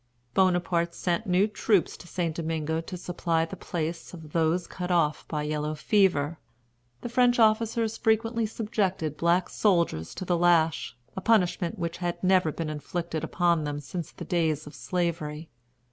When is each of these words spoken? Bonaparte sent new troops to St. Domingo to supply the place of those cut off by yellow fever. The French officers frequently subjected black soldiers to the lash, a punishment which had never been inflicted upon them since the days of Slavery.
Bonaparte 0.33 0.95
sent 0.95 1.27
new 1.27 1.45
troops 1.45 1.95
to 1.95 2.07
St. 2.07 2.33
Domingo 2.35 2.81
to 2.81 2.97
supply 2.97 3.45
the 3.45 3.55
place 3.55 4.15
of 4.15 4.33
those 4.33 4.65
cut 4.65 4.89
off 4.89 5.27
by 5.27 5.43
yellow 5.43 5.75
fever. 5.75 6.39
The 7.01 7.09
French 7.09 7.37
officers 7.37 7.97
frequently 7.97 8.47
subjected 8.47 9.15
black 9.15 9.47
soldiers 9.47 10.15
to 10.15 10.25
the 10.25 10.39
lash, 10.39 10.97
a 11.15 11.21
punishment 11.21 11.77
which 11.77 11.97
had 11.97 12.23
never 12.23 12.51
been 12.51 12.71
inflicted 12.71 13.23
upon 13.23 13.63
them 13.63 13.79
since 13.79 14.11
the 14.11 14.25
days 14.25 14.65
of 14.65 14.73
Slavery. 14.73 15.49